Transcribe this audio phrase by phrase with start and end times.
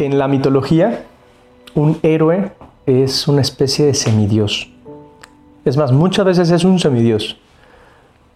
[0.00, 1.04] En la mitología,
[1.74, 2.52] un héroe
[2.86, 4.70] es una especie de semidios.
[5.66, 7.36] Es más, muchas veces es un semidios.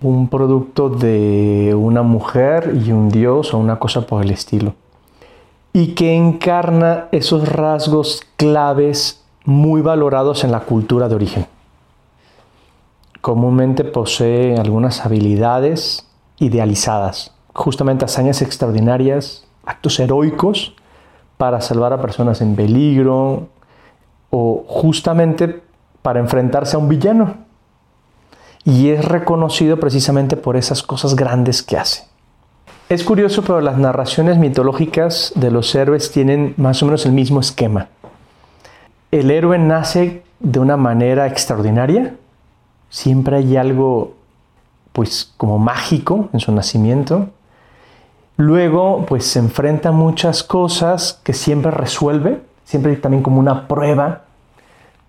[0.00, 4.74] Un producto de una mujer y un dios o una cosa por el estilo.
[5.72, 11.46] Y que encarna esos rasgos claves muy valorados en la cultura de origen.
[13.20, 16.08] Comúnmente posee algunas habilidades
[16.40, 20.74] idealizadas, justamente hazañas extraordinarias, actos heroicos
[21.42, 23.48] para salvar a personas en peligro
[24.30, 25.60] o justamente
[26.00, 27.34] para enfrentarse a un villano.
[28.62, 32.04] Y es reconocido precisamente por esas cosas grandes que hace.
[32.88, 37.40] Es curioso, pero las narraciones mitológicas de los héroes tienen más o menos el mismo
[37.40, 37.88] esquema.
[39.10, 42.14] El héroe nace de una manera extraordinaria.
[42.88, 44.14] Siempre hay algo,
[44.92, 47.30] pues, como mágico en su nacimiento.
[48.36, 54.22] Luego, pues se enfrenta a muchas cosas que siempre resuelve, siempre también como una prueba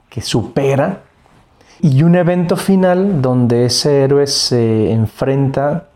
[0.09, 1.02] que supera.
[1.81, 5.88] Y un evento final donde ese héroe se enfrenta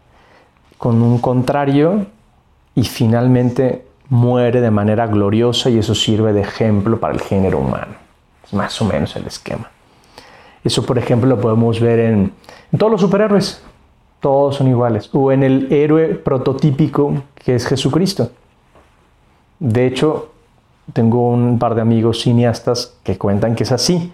[0.78, 2.08] con un contrario
[2.75, 7.95] y finalmente muere de manera gloriosa y eso sirve de ejemplo para el género humano.
[8.45, 9.69] Es más o menos el esquema.
[10.64, 12.31] Eso, por ejemplo, lo podemos ver en,
[12.72, 13.62] en todos los superhéroes
[14.20, 15.10] todos son iguales.
[15.14, 18.32] O en el héroe prototípico que es Jesucristo.
[19.59, 20.32] De hecho,
[20.94, 24.12] tengo un par de amigos cineastas que cuentan que es así.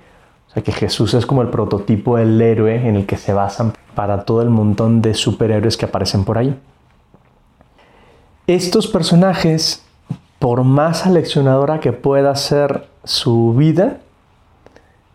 [0.50, 3.74] O sea, que Jesús es como el prototipo del héroe en el que se basan
[3.96, 6.60] para todo el montón de superhéroes que aparecen por ahí.
[8.46, 9.84] Estos personajes,
[10.40, 13.98] por más aleccionadora que pueda ser su vida,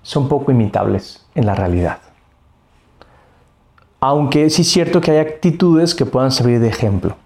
[0.03, 1.99] son poco imitables en la realidad.
[4.01, 7.17] Aunque sí es cierto que hay actitudes que puedan servir de ejemplo.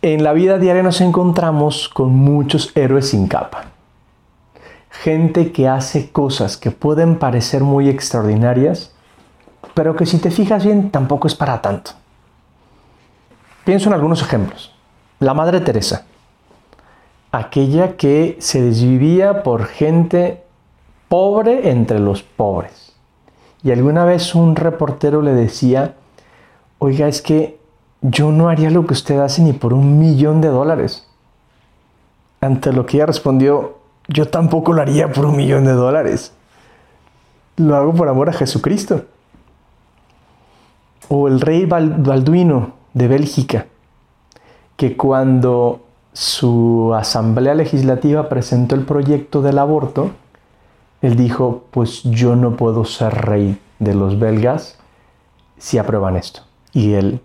[0.00, 3.64] En la vida diaria nos encontramos con muchos héroes sin capa.
[4.88, 8.92] Gente que hace cosas que pueden parecer muy extraordinarias,
[9.74, 11.90] pero que si te fijas bien tampoco es para tanto.
[13.64, 14.72] Pienso en algunos ejemplos.
[15.18, 16.06] La Madre Teresa,
[17.32, 20.44] aquella que se desvivía por gente
[21.08, 22.85] pobre entre los pobres
[23.66, 25.96] y alguna vez un reportero le decía,
[26.78, 27.58] oiga, es que
[28.00, 31.08] yo no haría lo que usted hace ni por un millón de dólares.
[32.40, 36.32] Ante lo que ella respondió, yo tampoco lo haría por un millón de dólares.
[37.56, 39.06] Lo hago por amor a Jesucristo.
[41.08, 43.66] O el rey Balduino de Bélgica,
[44.76, 45.80] que cuando
[46.12, 50.12] su asamblea legislativa presentó el proyecto del aborto,
[51.02, 54.78] él dijo, pues yo no puedo ser rey de los belgas
[55.58, 56.40] si aprueban esto.
[56.72, 57.20] Y él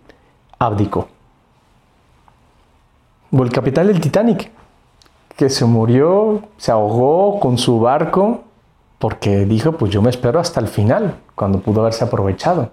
[0.60, 1.08] abdicó.
[3.32, 4.52] O el capitán del Titanic,
[5.38, 8.44] que se murió, se ahogó con su barco,
[9.00, 12.70] porque dijo, pues yo me espero hasta el final, cuando pudo haberse aprovechado.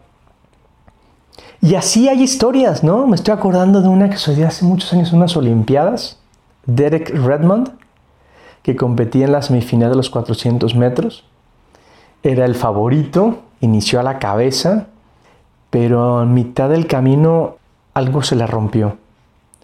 [1.60, 3.06] Y así hay historias, ¿no?
[3.06, 6.18] Me estoy acordando de una que sucedió hace muchos años unas Olimpiadas,
[6.66, 7.72] Derek Redmond,
[8.68, 11.24] que competía en la semifinal de los 400 metros.
[12.22, 14.88] Era el favorito, inició a la cabeza,
[15.70, 17.56] pero en mitad del camino
[17.94, 18.98] algo se le rompió.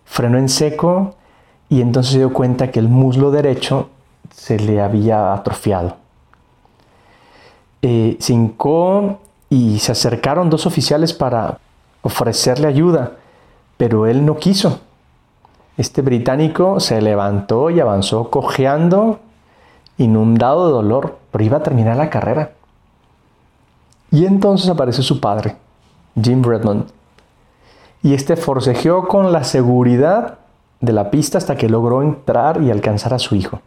[0.06, 1.16] Frenó en seco
[1.68, 3.90] y entonces se dio cuenta que el muslo derecho
[4.34, 5.98] se le había atrofiado.
[7.82, 11.58] Eh, se hincó y se acercaron dos oficiales para
[12.00, 13.18] ofrecerle ayuda,
[13.76, 14.80] pero él no quiso.
[15.76, 19.18] Este británico se levantó y avanzó cojeando,
[19.98, 22.52] inundado de dolor, pero iba a terminar la carrera.
[24.10, 25.56] Y entonces apareció su padre,
[26.20, 26.86] Jim Redmond,
[28.02, 30.38] y este forcejeó con la seguridad
[30.80, 33.60] de la pista hasta que logró entrar y alcanzar a su hijo.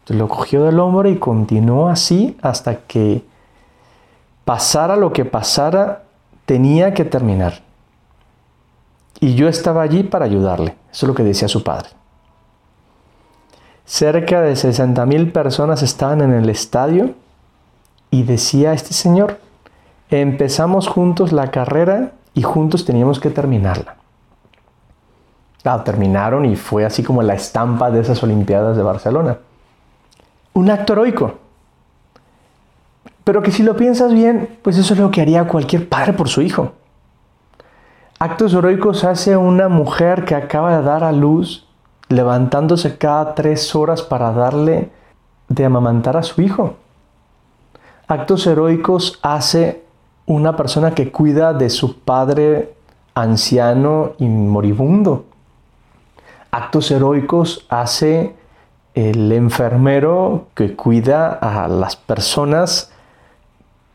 [0.00, 3.22] Entonces lo cogió del hombro y continuó así hasta que
[4.44, 6.02] pasara lo que pasara,
[6.46, 7.60] tenía que terminar.
[9.20, 10.76] Y yo estaba allí para ayudarle.
[10.90, 11.90] Eso es lo que decía su padre.
[13.84, 17.14] Cerca de 60 mil personas estaban en el estadio
[18.10, 19.38] y decía este señor,
[20.10, 23.96] empezamos juntos la carrera y juntos teníamos que terminarla.
[25.62, 29.38] La terminaron y fue así como la estampa de esas Olimpiadas de Barcelona.
[30.54, 31.34] Un acto heroico.
[33.24, 36.28] Pero que si lo piensas bien, pues eso es lo que haría cualquier padre por
[36.28, 36.72] su hijo.
[38.22, 41.66] Actos heroicos hace una mujer que acaba de dar a luz,
[42.10, 44.90] levantándose cada tres horas para darle
[45.48, 46.74] de amamantar a su hijo.
[48.08, 49.84] Actos heroicos hace
[50.26, 52.74] una persona que cuida de su padre
[53.14, 55.24] anciano y moribundo.
[56.50, 58.36] actos heroicos hace
[58.92, 62.89] el enfermero que cuida a las personas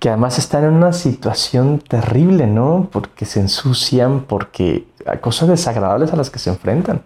[0.05, 2.89] que además están en una situación terrible, ¿no?
[2.91, 7.01] Porque se ensucian, porque hay cosas desagradables a las que se enfrentan.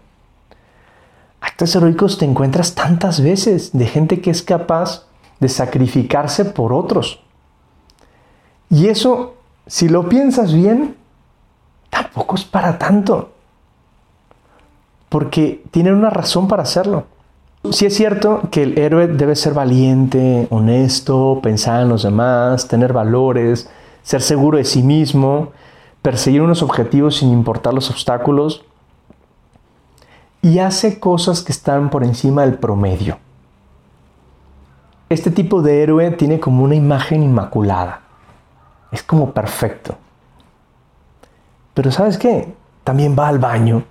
[1.40, 5.06] Actos heroicos te encuentras tantas veces de gente que es capaz
[5.40, 7.22] de sacrificarse por otros.
[8.70, 9.36] Y eso,
[9.66, 10.98] si lo piensas bien,
[11.90, 13.32] tampoco es para tanto.
[15.08, 17.06] Porque tienen una razón para hacerlo.
[17.72, 22.94] Sí es cierto que el héroe debe ser valiente, honesto, pensar en los demás, tener
[22.94, 23.70] valores,
[24.02, 25.52] ser seguro de sí mismo,
[26.02, 28.64] perseguir unos objetivos sin importar los obstáculos
[30.42, 33.20] y hace cosas que están por encima del promedio.
[35.10, 38.02] Este tipo de héroe tiene como una imagen inmaculada.
[38.92, 39.98] Es como perfecto.
[41.74, 42.54] Pero ¿sabes qué?
[42.84, 43.84] También va al baño.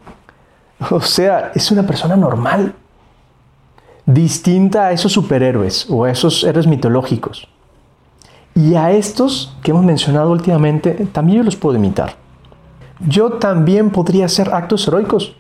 [0.91, 2.75] O sea, es una persona normal.
[4.09, 7.47] Distinta a esos superhéroes o a esos héroes mitológicos.
[8.55, 12.15] Y a estos que hemos mencionado últimamente, también yo los puedo imitar.
[13.07, 15.37] Yo también podría hacer actos heroicos.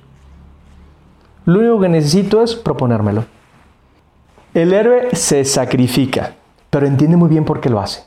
[1.46, 3.24] Lo único que necesito es proponérmelo.
[4.52, 6.34] El héroe se sacrifica,
[6.68, 8.02] pero entiende muy bien por qué lo hace.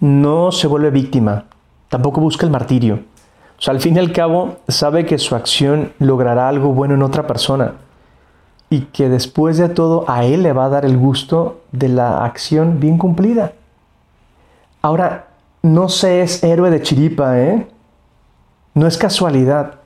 [0.00, 1.44] No se vuelve víctima,
[1.90, 3.00] tampoco busca el martirio.
[3.58, 7.02] O sea, al fin y al cabo, sabe que su acción logrará algo bueno en
[7.02, 7.74] otra persona
[8.68, 12.24] y que después de todo a él le va a dar el gusto de la
[12.24, 13.52] acción bien cumplida.
[14.82, 15.28] Ahora,
[15.62, 17.68] no se es héroe de chiripa, ¿eh?
[18.74, 19.80] No es casualidad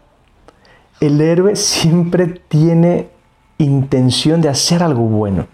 [1.00, 3.10] el héroe siempre tiene
[3.56, 5.46] intención de hacer algo bueno.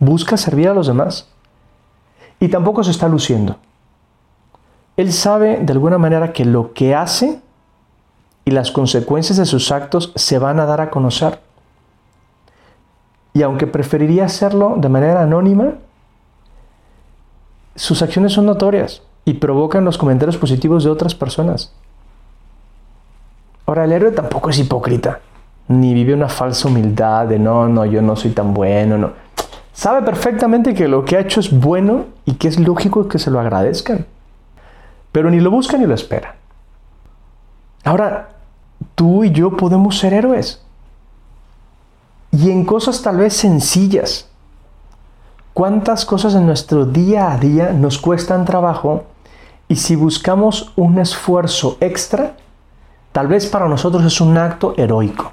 [0.00, 1.28] Busca servir a los demás.
[2.40, 3.56] Y tampoco se está luciendo.
[4.96, 7.40] Él sabe de alguna manera que lo que hace
[8.44, 11.40] y las consecuencias de sus actos se van a dar a conocer.
[13.38, 15.74] Y aunque preferiría hacerlo de manera anónima,
[17.76, 21.72] sus acciones son notorias y provocan los comentarios positivos de otras personas.
[23.64, 25.20] Ahora, el héroe tampoco es hipócrita,
[25.68, 29.12] ni vive una falsa humildad de no, no, yo no soy tan bueno, no.
[29.72, 33.30] Sabe perfectamente que lo que ha hecho es bueno y que es lógico que se
[33.30, 34.04] lo agradezcan.
[35.12, 36.34] Pero ni lo busca ni lo espera.
[37.84, 38.30] Ahora,
[38.96, 40.60] tú y yo podemos ser héroes.
[42.38, 44.28] Y en cosas tal vez sencillas.
[45.52, 49.04] ¿Cuántas cosas en nuestro día a día nos cuestan trabajo?
[49.66, 52.34] Y si buscamos un esfuerzo extra,
[53.18, 55.32] Tal vez para nosotros es un acto heroico.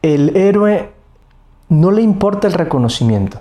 [0.00, 0.92] El héroe
[1.68, 3.40] no le importa el reconocimiento.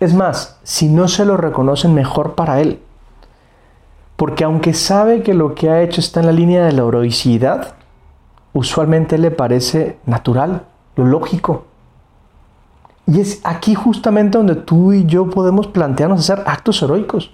[0.00, 2.80] Es más, si no se lo reconocen, mejor para él.
[4.16, 7.74] Porque aunque sabe que lo que ha hecho está en la línea de la heroicidad,
[8.56, 10.64] usualmente le parece natural,
[10.96, 11.66] lo lógico.
[13.06, 17.30] Y es aquí justamente donde tú y yo podemos plantearnos hacer actos heroicos.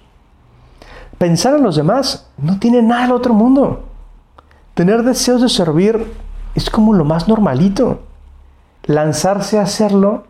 [1.17, 3.85] Pensar en los demás no tiene nada del otro mundo.
[4.73, 6.13] Tener deseos de servir
[6.55, 8.01] es como lo más normalito.
[8.83, 10.25] Lanzarse a hacerlo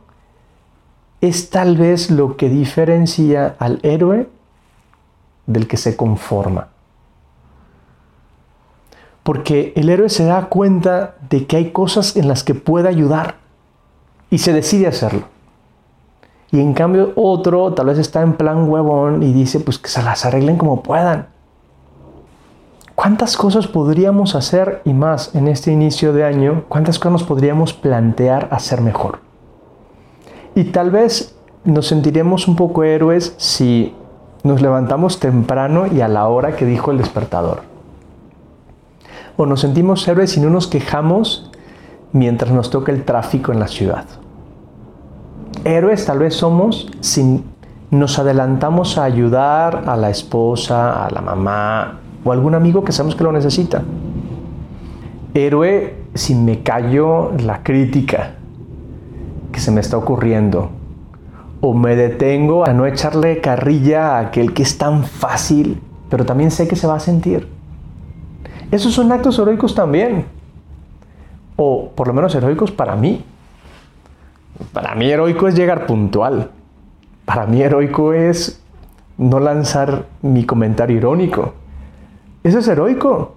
[1.22, 4.30] es tal vez lo que diferencia al héroe
[5.48, 6.68] del que se conforma.
[9.23, 13.35] Porque el héroe se da cuenta de que hay cosas en las que puede ayudar
[14.30, 15.23] y se decide hacerlo.
[16.51, 20.03] Y en cambio otro tal vez está en plan huevón y dice pues que se
[20.03, 21.27] las arreglen como puedan.
[22.95, 26.65] ¿Cuántas cosas podríamos hacer y más en este inicio de año?
[26.69, 29.19] ¿Cuántas cosas podríamos plantear hacer mejor?
[30.53, 33.95] Y tal vez nos sentiremos un poco héroes si
[34.44, 37.72] nos levantamos temprano y a la hora que dijo el despertador.
[39.37, 41.52] O nos sentimos héroes si no nos quejamos
[42.11, 44.06] mientras nos toca el tráfico en la ciudad.
[45.63, 47.44] Héroes tal vez somos si
[47.90, 53.16] nos adelantamos a ayudar a la esposa, a la mamá o algún amigo que sabemos
[53.16, 53.83] que lo necesita.
[55.33, 58.35] Héroe si me callo la crítica
[59.52, 60.69] que se me está ocurriendo
[61.61, 66.52] o me detengo a no echarle carrilla a aquel que es tan fácil, pero también
[66.52, 67.53] sé que se va a sentir.
[68.73, 70.25] Esos son actos heroicos también,
[71.57, 73.23] o por lo menos heroicos para mí.
[74.71, 76.49] Para mí heroico es llegar puntual.
[77.23, 78.63] Para mí heroico es
[79.19, 81.53] no lanzar mi comentario irónico.
[82.44, 83.35] Eso es heroico.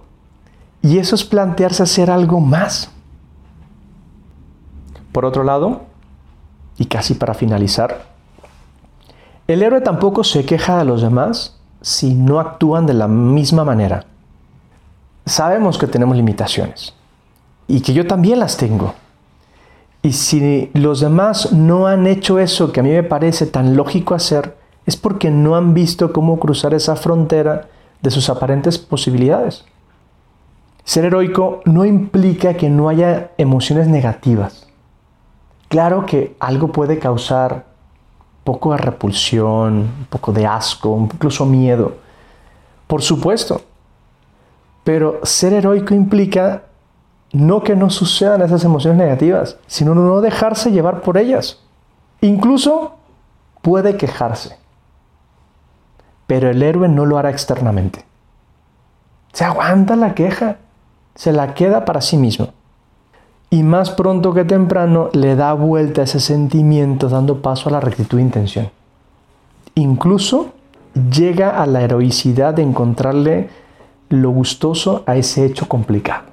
[0.81, 2.89] Y eso es plantearse hacer algo más.
[5.11, 5.81] Por otro lado,
[6.79, 8.05] y casi para finalizar,
[9.47, 14.07] el héroe tampoco se queja de los demás si no actúan de la misma manera.
[15.27, 16.93] Sabemos que tenemos limitaciones
[17.67, 18.93] y que yo también las tengo.
[20.01, 24.15] Y si los demás no han hecho eso que a mí me parece tan lógico
[24.15, 27.67] hacer, es porque no han visto cómo cruzar esa frontera
[28.01, 29.65] de sus aparentes posibilidades.
[30.85, 34.67] Ser heroico no implica que no haya emociones negativas.
[35.67, 37.65] Claro que algo puede causar
[38.45, 41.97] poco de repulsión, un poco de asco, incluso miedo.
[42.87, 43.61] Por supuesto.
[44.87, 46.63] Pero ser heroico implica
[47.33, 51.59] no que no sucedan esas emociones negativas, sino no dejarse llevar por ellas.
[52.21, 52.95] Incluso
[53.61, 54.55] puede quejarse.
[56.25, 58.05] Pero el héroe no lo hará externamente.
[59.33, 60.55] Se aguanta la queja,
[61.15, 62.53] se la queda para sí mismo.
[63.49, 68.19] Y más pronto que temprano le da vuelta ese sentimiento dando paso a la rectitud
[68.19, 68.69] de intención.
[69.75, 70.53] Incluso
[71.11, 73.66] llega a la heroicidad de encontrarle
[74.09, 76.25] lo gustoso a ese hecho complicado.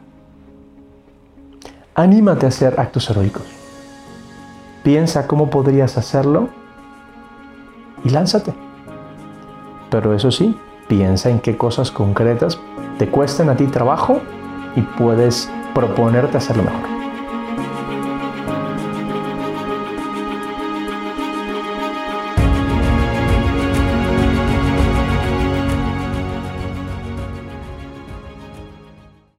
[1.95, 3.45] Anímate a hacer actos heroicos.
[4.83, 6.49] Piensa cómo podrías hacerlo
[8.05, 8.53] y lánzate.
[9.91, 10.57] Pero eso sí,
[10.89, 12.59] piensa en qué cosas concretas
[12.99, 14.21] te cuestan a ti trabajo
[14.77, 16.94] y puedes proponerte hacerlo mejor.